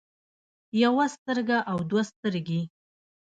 [0.83, 2.61] يوه سترګه او دوه سترګې